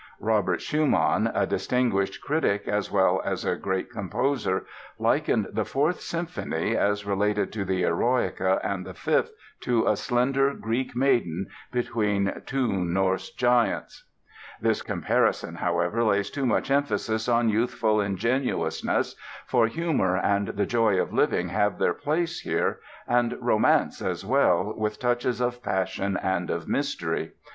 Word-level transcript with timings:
Robert 0.19 0.61
Schumann, 0.63 1.29
a 1.35 1.45
distinguished 1.45 2.23
critic 2.23 2.67
as 2.67 2.89
well 2.91 3.21
as 3.23 3.45
a 3.45 3.55
great 3.55 3.91
composer, 3.91 4.65
likened 4.97 5.49
the 5.53 5.63
Fourth 5.63 6.01
Symphony 6.01 6.75
as 6.75 7.05
related 7.05 7.53
to 7.53 7.63
the 7.63 7.83
"Eroica" 7.83 8.59
and 8.63 8.83
the 8.83 8.95
Fifth 8.95 9.31
to 9.59 9.85
"a 9.85 9.95
slender 9.95 10.55
Greek 10.55 10.95
maiden 10.95 11.45
between 11.71 12.41
two 12.47 12.83
Norse 12.83 13.29
giants." 13.29 14.05
This 14.59 14.81
comparison, 14.81 15.53
however, 15.53 16.03
lays 16.03 16.31
too 16.31 16.47
much 16.47 16.71
emphasis 16.71 17.29
on 17.29 17.49
youthful 17.49 18.01
ingenuousness, 18.01 19.15
for 19.45 19.67
humor 19.67 20.17
and 20.17 20.47
the 20.47 20.65
joy 20.65 20.99
of 20.99 21.13
living 21.13 21.49
have 21.49 21.77
their 21.77 21.93
place 21.93 22.39
here, 22.39 22.79
and 23.07 23.37
romance 23.39 24.01
as 24.01 24.25
well, 24.25 24.73
with 24.75 24.97
touches 24.97 25.39
of 25.39 25.61
passion 25.61 26.17
and 26.17 26.49
of 26.49 26.67
mystery. 26.67 27.33